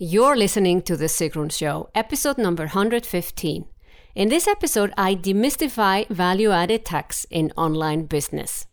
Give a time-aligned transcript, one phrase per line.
[0.00, 3.64] You're listening to The Sigrun Show, episode number 115.
[4.14, 8.64] In this episode, I demystify value added tax in online business.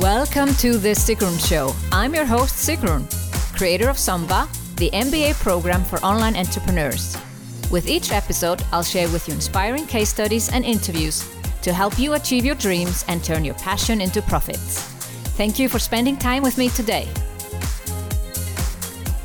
[0.00, 1.72] Welcome to The Sigrun Show.
[1.92, 3.06] I'm your host, Sigrun,
[3.56, 4.48] creator of SUMBA,
[4.78, 7.16] the MBA program for online entrepreneurs.
[7.70, 11.22] With each episode, I'll share with you inspiring case studies and interviews
[11.62, 14.82] to help you achieve your dreams and turn your passion into profits.
[15.36, 17.08] Thank you for spending time with me today.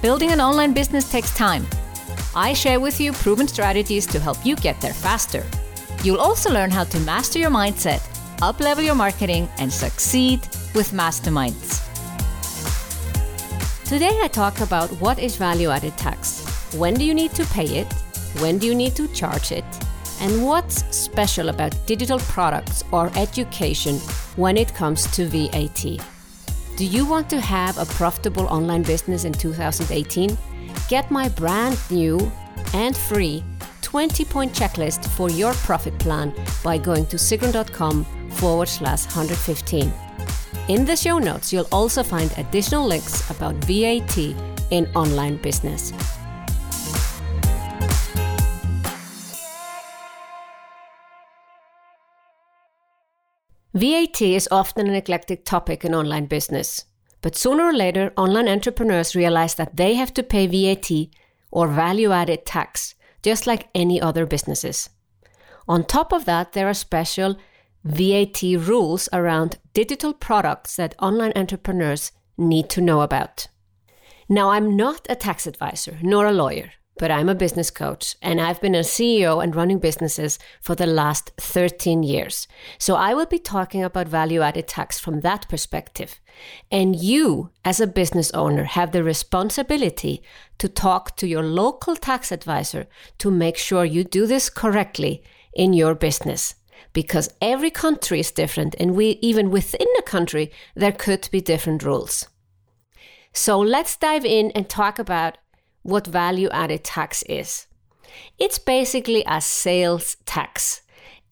[0.02, 1.66] Building an online business takes time.
[2.36, 5.44] I share with you proven strategies to help you get there faster.
[6.04, 8.00] You'll also learn how to master your mindset,
[8.38, 10.42] uplevel your marketing, and succeed
[10.76, 11.84] with masterminds.
[13.86, 16.46] Today, I talk about what is value added tax,
[16.76, 17.92] when do you need to pay it,
[18.40, 19.66] when do you need to charge it,
[20.20, 23.98] and what's special about digital products or education
[24.36, 25.84] when it comes to VAT?
[26.76, 30.38] Do you want to have a profitable online business in 2018?
[30.90, 32.32] Get my brand new
[32.74, 33.44] and free
[33.82, 39.92] 20 point checklist for your profit plan by going to sigrun.com forward slash 115.
[40.68, 44.18] In the show notes, you'll also find additional links about VAT
[44.72, 45.94] in online business.
[53.78, 56.86] VAT is often a neglected topic in online business.
[57.22, 61.10] But sooner or later, online entrepreneurs realize that they have to pay VAT
[61.52, 64.90] or value added tax, just like any other businesses.
[65.68, 67.38] On top of that, there are special
[67.84, 73.48] VAT rules around digital products that online entrepreneurs need to know about.
[74.28, 78.42] Now, I'm not a tax advisor nor a lawyer but I'm a business coach and
[78.42, 82.48] I've been a CEO and running businesses for the last 13 years.
[82.78, 86.20] So I will be talking about value added tax from that perspective.
[86.72, 90.22] And you, as a business owner, have the responsibility
[90.58, 92.88] to talk to your local tax advisor
[93.20, 95.24] to make sure you do this correctly
[95.54, 96.56] in your business.
[96.94, 101.84] Because every country is different, and we, even within a country, there could be different
[101.84, 102.28] rules.
[103.34, 105.38] So let's dive in and talk about
[105.88, 107.66] what value added tax is.
[108.38, 110.82] It's basically a sales tax.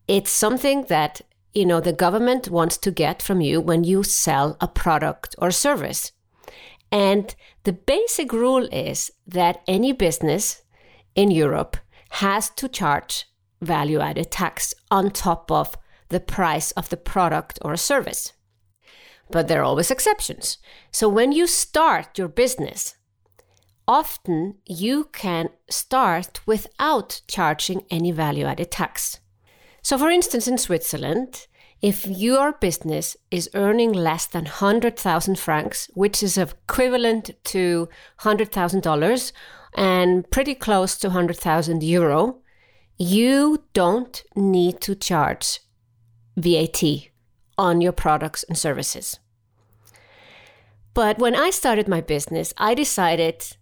[0.07, 1.21] It's something that,
[1.53, 5.51] you know, the government wants to get from you when you sell a product or
[5.51, 6.13] service.
[6.89, 7.35] And
[7.65, 10.61] the basic rule is that any business
[11.15, 11.75] in Europe
[12.11, 13.25] has to charge
[13.61, 15.75] value added tax on top of
[16.07, 18.31] the price of the product or service.
[19.29, 20.59] But there are always exceptions.
[20.91, 22.95] So when you start your business,
[23.87, 29.19] often you can start without charging any value added tax.
[29.81, 31.47] So, for instance, in Switzerland,
[31.81, 37.87] if your business is earning less than 100,000 francs, which is equivalent to
[38.21, 39.31] $100,000
[39.75, 42.39] and pretty close to 100,000 euro,
[42.97, 45.59] you don't need to charge
[46.37, 46.81] VAT
[47.57, 49.19] on your products and services.
[50.93, 53.57] But when I started my business, I decided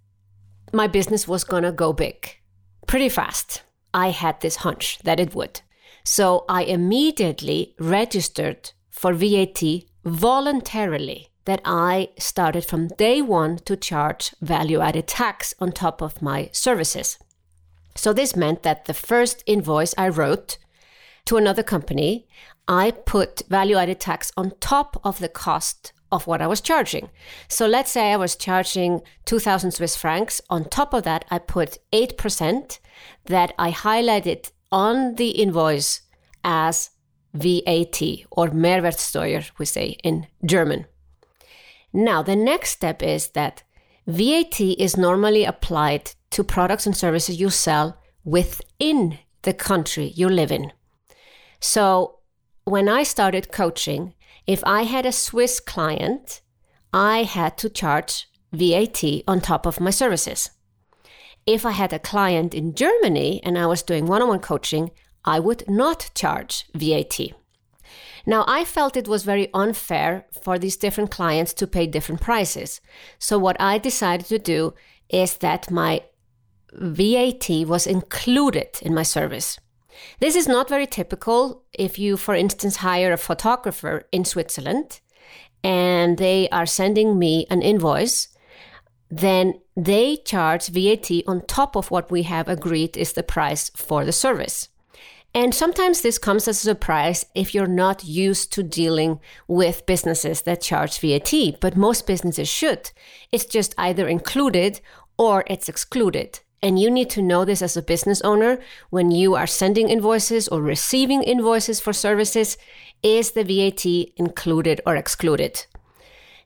[0.74, 2.38] my business was going to go big
[2.88, 3.64] pretty fast.
[3.94, 5.62] I had this hunch that it would.
[6.04, 9.64] So I immediately registered for VAT
[10.04, 16.22] voluntarily that I started from day one to charge value added tax on top of
[16.22, 17.18] my services.
[17.96, 20.58] So this meant that the first invoice I wrote
[21.26, 22.28] to another company,
[22.68, 27.10] I put value added tax on top of the cost of what I was charging.
[27.48, 30.40] So let's say I was charging 2000 Swiss francs.
[30.50, 32.80] On top of that, I put 8%
[33.26, 36.02] that I highlighted on the invoice
[36.44, 36.92] as
[37.34, 40.86] VAT or Mehrwertsteuer, we say in German.
[41.92, 43.64] Now, the next step is that
[44.06, 50.52] VAT is normally applied to products and services you sell within the country you live
[50.52, 50.72] in.
[51.60, 52.20] So,
[52.66, 54.14] when I started coaching,
[54.46, 56.42] if I had a Swiss client,
[56.92, 60.50] I had to charge VAT on top of my services.
[61.46, 64.92] If I had a client in Germany and I was doing one on one coaching,
[65.26, 67.20] I would not charge VAT.
[68.26, 72.80] Now, I felt it was very unfair for these different clients to pay different prices.
[73.20, 74.74] So, what I decided to do
[75.10, 76.04] is that my
[76.72, 79.60] VAT was included in my service.
[80.20, 85.00] This is not very typical if you, for instance, hire a photographer in Switzerland
[85.64, 88.28] and they are sending me an invoice,
[89.10, 94.04] then they charge VAT on top of what we have agreed is the price for
[94.04, 94.70] the service.
[95.36, 100.44] And sometimes this comes as a surprise if you're not used to dealing with businesses
[100.44, 102.92] that charge VAT, but most businesses should.
[103.32, 104.80] It's just either included
[105.18, 106.42] or it's excluded.
[106.64, 108.58] And you need to know this as a business owner
[108.90, 112.58] when you are sending invoices or receiving invoices for services.
[113.04, 115.66] Is the VAT included or excluded?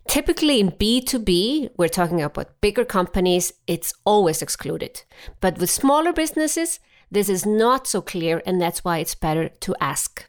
[0.08, 5.04] Typically in B2B, we're talking about bigger companies, it's always excluded.
[5.40, 6.80] But with smaller businesses,
[7.12, 10.26] this is not so clear, and that's why it's better to ask.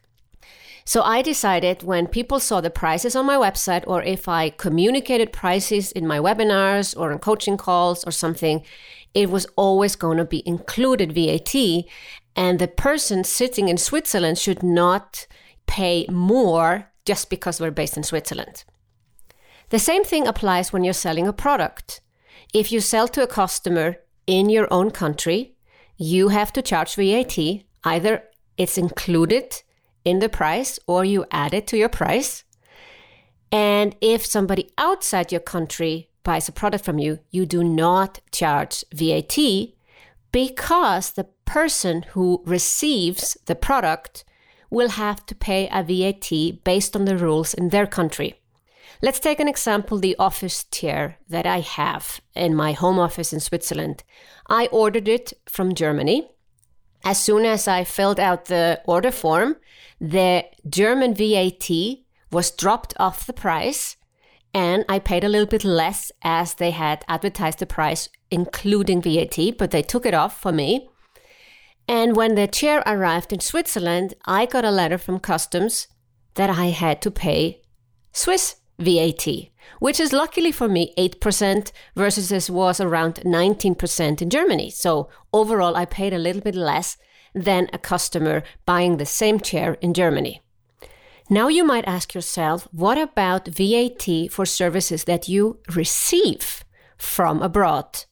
[0.85, 5.35] So I decided when people saw the prices on my website, or if I communicated
[5.35, 8.65] prices in my webinars or on coaching calls or something,
[9.15, 11.85] it was always going to be included VAT.
[12.37, 15.27] And the person sitting in Switzerland should not
[15.67, 18.65] pay more just because we're based in Switzerland.
[19.71, 22.01] The same thing applies when you're selling a product.
[22.55, 23.97] If you sell to a customer
[24.27, 25.57] in your own country,
[25.97, 27.39] you have to charge VAT.
[27.85, 28.23] Either
[28.57, 29.63] it's included
[30.05, 32.45] in the price or you add it to your price.
[33.51, 38.85] And if somebody outside your country buys a product from you, you do not charge
[38.93, 39.39] VAT
[40.31, 44.25] because the person who receives the product
[44.69, 48.35] will have to pay a VAT based on the rules in their country.
[49.01, 53.41] Let's take an example the office chair that I have in my home office in
[53.41, 54.05] Switzerland.
[54.51, 56.29] I ordered it from Germany.
[57.05, 59.57] As soon as I filled out the order form,
[59.99, 61.71] the German VAT
[62.31, 63.97] was dropped off the price
[64.55, 69.57] and I paid a little bit less as they had advertised the price including VAT,
[69.59, 70.89] but they took it off for me.
[71.87, 75.89] And when the chair arrived in Switzerland, I got a letter from customs
[76.35, 77.63] that I had to pay
[78.13, 79.27] Swiss VAT,
[79.79, 84.71] which is luckily for me 8% versus this was around 19% in Germany.
[84.71, 86.97] So overall, I paid a little bit less
[87.35, 90.43] than a customer buying the same chair in Germany.
[91.31, 96.65] Now you might ask yourself, what about VAT for services that you receive
[96.97, 98.07] from abroad?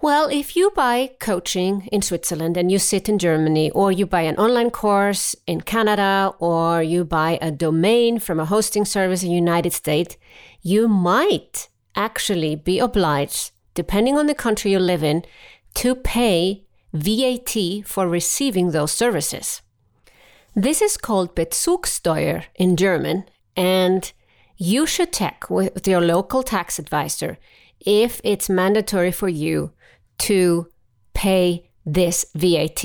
[0.00, 4.22] Well, if you buy coaching in Switzerland and you sit in Germany, or you buy
[4.22, 9.28] an online course in Canada, or you buy a domain from a hosting service in
[9.28, 10.16] the United States,
[10.62, 15.22] you might actually be obliged, depending on the country you live in,
[15.74, 16.64] to pay
[16.94, 19.60] VAT for receiving those services.
[20.54, 23.24] This is called Bezugssteuer in German,
[23.56, 24.12] and
[24.58, 27.38] you should check with your local tax advisor
[27.80, 29.72] if it's mandatory for you
[30.18, 30.68] to
[31.14, 32.84] pay this VAT.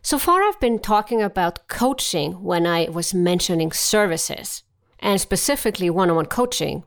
[0.00, 4.62] So far, I've been talking about coaching when I was mentioning services
[5.00, 6.84] and specifically one on one coaching.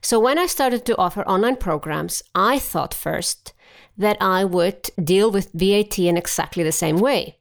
[0.00, 3.52] So, when I started to offer online programs, I thought first
[3.96, 7.38] that I would deal with VAT in exactly the same way.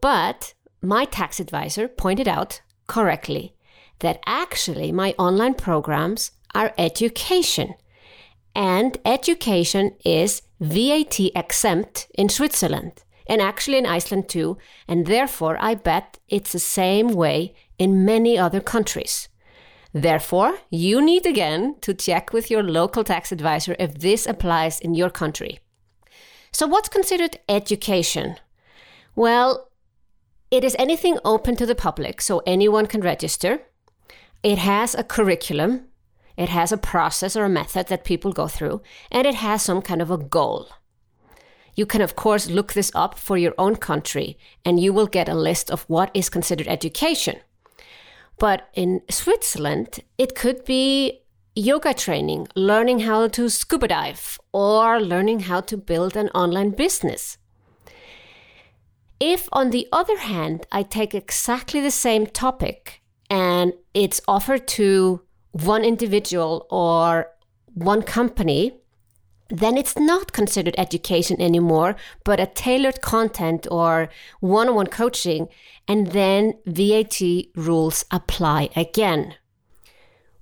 [0.00, 0.54] But
[0.84, 3.54] my tax advisor pointed out correctly
[4.00, 7.74] that actually my online programs are education.
[8.54, 14.58] And education is VAT exempt in Switzerland and actually in Iceland too.
[14.86, 19.28] And therefore, I bet it's the same way in many other countries.
[19.92, 24.94] Therefore, you need again to check with your local tax advisor if this applies in
[24.94, 25.60] your country.
[26.52, 28.36] So, what's considered education?
[29.16, 29.70] Well,
[30.54, 33.62] it is anything open to the public, so anyone can register.
[34.44, 35.86] It has a curriculum,
[36.36, 39.82] it has a process or a method that people go through, and it has some
[39.82, 40.68] kind of a goal.
[41.74, 45.28] You can, of course, look this up for your own country, and you will get
[45.28, 47.40] a list of what is considered education.
[48.38, 51.22] But in Switzerland, it could be
[51.56, 57.38] yoga training, learning how to scuba dive, or learning how to build an online business.
[59.26, 63.00] If, on the other hand, I take exactly the same topic
[63.30, 67.30] and it's offered to one individual or
[67.72, 68.72] one company,
[69.48, 75.48] then it's not considered education anymore, but a tailored content or one on one coaching,
[75.88, 77.18] and then VAT
[77.56, 79.36] rules apply again.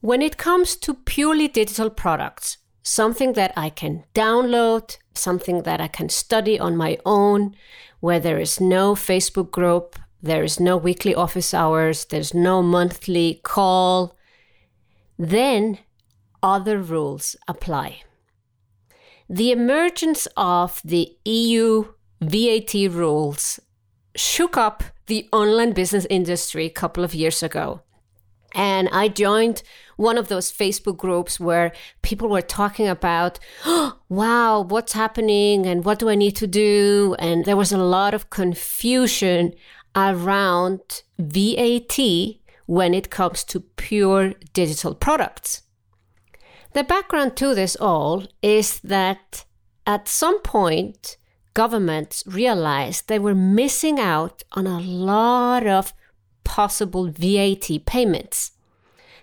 [0.00, 5.88] When it comes to purely digital products, something that I can download, something that I
[5.88, 7.54] can study on my own,
[8.00, 13.40] where there is no Facebook group, there is no weekly office hours, there's no monthly
[13.42, 14.16] call,
[15.18, 15.78] then
[16.42, 18.02] other rules apply.
[19.28, 21.84] The emergence of the EU
[22.20, 23.60] VAT rules
[24.14, 27.82] shook up the online business industry a couple of years ago.
[28.54, 29.62] And I joined
[29.96, 35.84] one of those Facebook groups where people were talking about, oh, wow, what's happening and
[35.84, 37.16] what do I need to do?
[37.18, 39.54] And there was a lot of confusion
[39.94, 41.98] around VAT
[42.66, 45.62] when it comes to pure digital products.
[46.72, 49.44] The background to this all is that
[49.86, 51.16] at some point,
[51.54, 55.92] governments realized they were missing out on a lot of
[56.44, 58.52] possible VAT payments.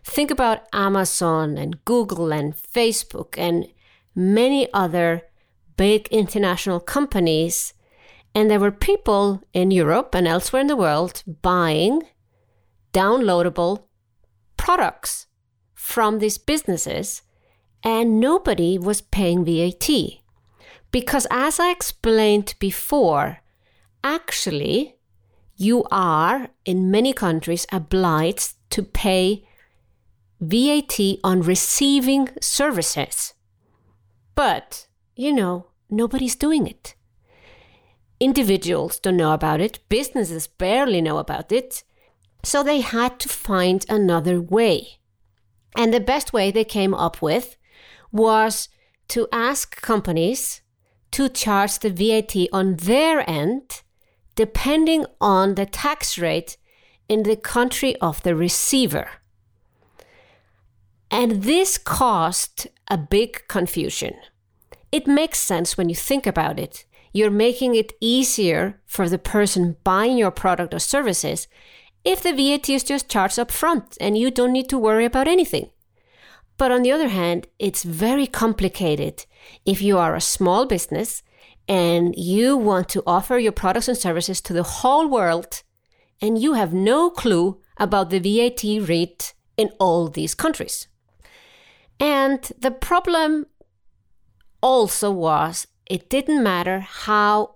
[0.03, 3.67] Think about Amazon and Google and Facebook and
[4.15, 5.23] many other
[5.77, 7.73] big international companies.
[8.35, 12.03] And there were people in Europe and elsewhere in the world buying
[12.93, 13.83] downloadable
[14.57, 15.27] products
[15.73, 17.23] from these businesses,
[17.83, 19.89] and nobody was paying VAT.
[20.91, 23.39] Because, as I explained before,
[24.03, 24.98] actually,
[25.59, 29.45] you are in many countries obliged to pay
[30.39, 33.33] VAT on receiving services.
[34.35, 34.87] But,
[35.17, 36.95] you know, nobody's doing it.
[38.21, 41.83] Individuals don't know about it, businesses barely know about it,
[42.41, 44.99] so they had to find another way.
[45.75, 47.57] And the best way they came up with
[48.13, 48.69] was
[49.09, 50.61] to ask companies
[51.11, 53.81] to charge the VAT on their end,
[54.39, 56.55] depending on the tax rate
[57.09, 59.09] in the country of the receiver.
[61.11, 64.13] And this caused a big confusion.
[64.93, 66.85] It makes sense when you think about it.
[67.11, 71.49] You're making it easier for the person buying your product or services
[72.05, 75.27] if the VAT is just charged up front and you don't need to worry about
[75.27, 75.69] anything.
[76.55, 79.25] But on the other hand, it's very complicated
[79.65, 81.23] if you are a small business
[81.69, 85.61] and you want to offer your products and services to the whole world
[86.19, 90.87] and you have no clue about the VAT rate in all these countries.
[91.99, 93.45] And the problem
[94.61, 97.55] also was it didn't matter how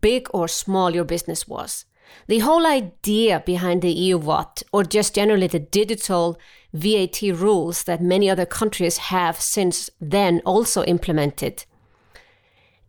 [0.00, 1.86] big or small your business was.
[2.28, 6.38] The whole idea behind the EU VAT, or just generally the digital
[6.72, 11.64] VAT rules that many other countries have since then also implemented,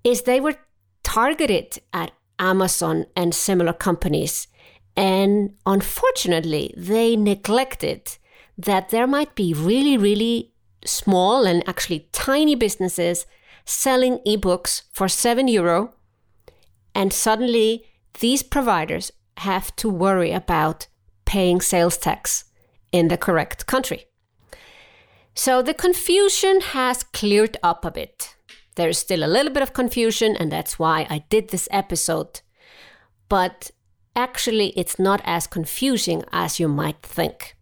[0.08, 0.56] is they were
[1.04, 4.48] targeted at Amazon and similar companies.
[4.96, 8.18] And unfortunately, they neglected
[8.58, 10.54] that there might be really, really
[10.86, 13.26] small and actually tiny businesses
[13.66, 15.94] selling ebooks for 7 euro.
[16.96, 17.84] And suddenly,
[18.22, 20.88] these providers have to worry about
[21.26, 22.46] paying sales tax
[22.94, 24.06] in the correct country.
[25.36, 28.37] So the confusion has cleared up a bit.
[28.78, 32.42] There is still a little bit of confusion, and that's why I did this episode.
[33.28, 33.72] But
[34.16, 37.58] actually, it's not as confusing as you might think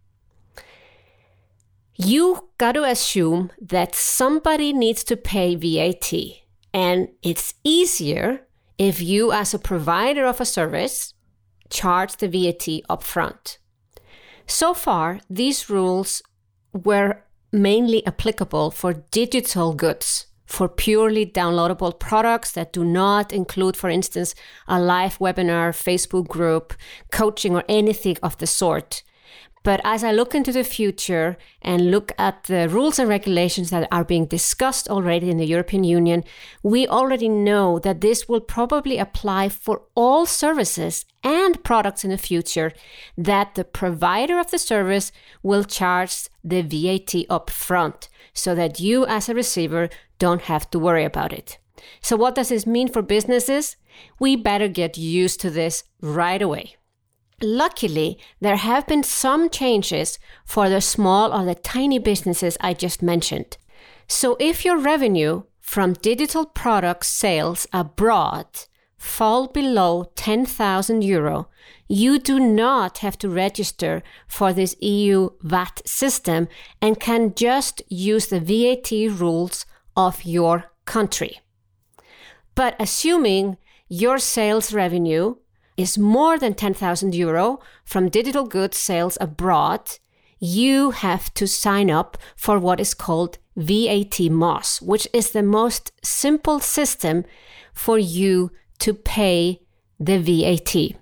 [1.97, 6.13] you got to assume that somebody needs to pay VAT.
[6.73, 11.13] And it's easier if you, as a provider of a service,
[11.69, 13.57] charge the VAT upfront.
[14.45, 16.21] So far, these rules
[16.73, 23.89] were mainly applicable for digital goods, for purely downloadable products that do not include, for
[23.89, 24.35] instance,
[24.67, 26.73] a live webinar, Facebook group,
[27.11, 29.03] coaching, or anything of the sort.
[29.65, 33.87] But as I look into the future and look at the rules and regulations that
[33.91, 36.23] are being discussed already in the European Union,
[36.61, 42.17] we already know that this will probably apply for all services and products in the
[42.19, 42.73] future
[43.17, 49.29] that the provider of the service will charge the VAT upfront so that you as
[49.29, 51.57] a receiver don't have to worry about it.
[52.01, 53.77] So what does this mean for businesses?
[54.19, 56.75] We better get used to this right away.
[57.41, 63.01] Luckily, there have been some changes for the small or the tiny businesses I just
[63.01, 63.57] mentioned.
[64.07, 68.47] So if your revenue from digital product sales abroad
[68.97, 71.49] fall below 10,000 euro,
[71.87, 76.47] you do not have to register for this EU VAT system
[76.81, 79.65] and can just use the VAT rules
[79.95, 81.39] of your country.
[82.55, 83.57] But assuming
[83.89, 85.35] your sales revenue
[85.77, 89.99] is more than 10,000 euro from digital goods sales abroad,
[90.39, 95.91] you have to sign up for what is called VAT MOSS, which is the most
[96.03, 97.23] simple system
[97.73, 99.61] for you to pay
[99.99, 100.99] the VAT.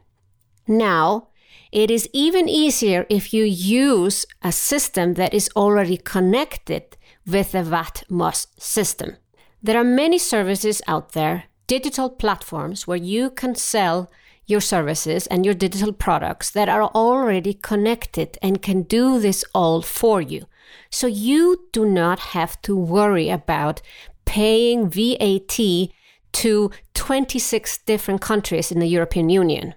[0.68, 1.30] Now,
[1.72, 7.64] it is even easier if you use a system that is already connected with the
[7.64, 9.18] VAT MOSS system.
[9.62, 14.12] There are many services out there, digital platforms, where you can sell
[14.46, 19.82] your services and your digital products that are already connected and can do this all
[19.82, 20.46] for you.
[20.90, 23.82] So you do not have to worry about
[24.26, 25.90] paying VAT
[26.34, 29.76] to 26 different countries in the European Union.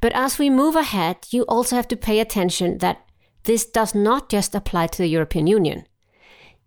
[0.00, 3.04] But as we move ahead, you also have to pay attention that
[3.44, 5.86] this does not just apply to the European Union.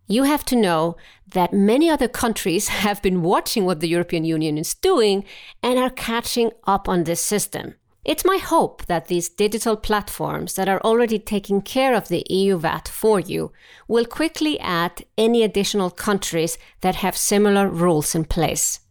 [0.08, 4.58] You have to know that many other countries have been watching what the European Union
[4.58, 5.26] is doing
[5.62, 7.76] and are catching up on this system.
[8.06, 12.58] It's my hope that these digital platforms that are already taking care of the EU
[12.58, 13.54] VAT for you
[13.88, 18.82] will quickly add any additional countries that have similar rules in place.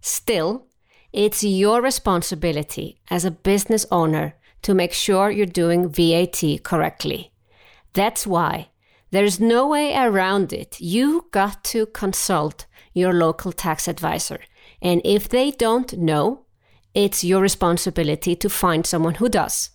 [0.00, 0.66] Still,
[1.12, 7.32] it's your responsibility as a business owner to make sure you're doing VAT correctly.
[7.92, 8.68] That's why
[9.10, 10.80] there's no way around it.
[10.80, 14.40] You got to consult your local tax advisor.
[14.80, 16.46] And if they don't know,
[16.94, 19.70] it's your responsibility to find someone who does.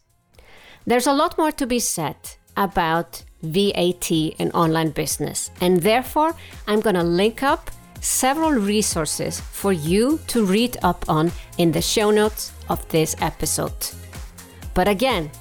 [0.86, 2.18] There's a lot more to be said
[2.58, 6.36] about VAT in online business, and therefore,
[6.68, 11.82] I'm going to link up several resources for you to read up on in the
[11.82, 13.74] show notes of this episode.
[14.74, 15.32] But again,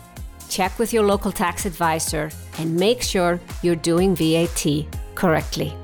[0.49, 5.75] check with your local tax advisor and make sure you're doing VAT correctly.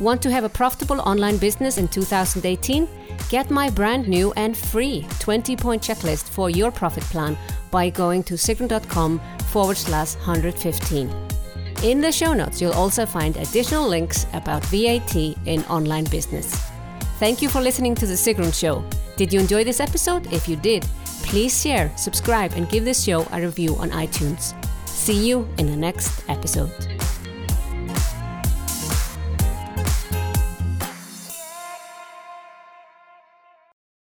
[0.00, 2.88] Want to have a profitable online business in 2018?
[3.28, 7.38] Get my brand new and free 20 point checklist for your profit plan
[7.70, 9.20] by going to sigrun.com
[9.52, 11.10] forward slash 115.
[11.84, 16.54] In the show notes, you'll also find additional links about VAT in online business.
[17.18, 18.84] Thank you for listening to The Sigrun Show.
[19.16, 20.32] Did you enjoy this episode?
[20.32, 20.84] If you did,
[21.22, 24.54] please share, subscribe, and give this show a review on iTunes.
[24.88, 26.91] See you in the next episode.